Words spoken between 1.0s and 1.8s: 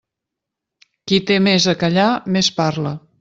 Qui té més a